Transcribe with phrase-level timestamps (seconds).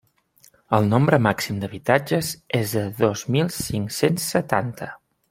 [0.77, 2.31] El nombre màxim d'habitatges
[2.63, 4.91] és de dos mil cinc-cents setanta.